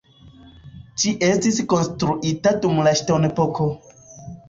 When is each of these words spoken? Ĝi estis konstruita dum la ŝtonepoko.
Ĝi 1.03 1.13
estis 1.27 1.61
konstruita 1.75 2.57
dum 2.67 2.83
la 2.91 2.97
ŝtonepoko. 3.03 3.73